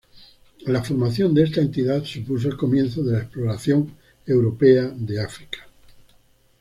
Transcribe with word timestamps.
La 0.65 0.81
formación 0.83 1.31
de 1.35 1.43
esta 1.43 1.61
entidad 1.61 2.03
supuso 2.03 2.47
el 2.47 2.57
comienzo 2.57 3.03
de 3.03 3.11
la 3.11 3.19
exploración 3.19 3.93
europea 4.25 4.91
de 4.97 5.21
África. 5.21 5.67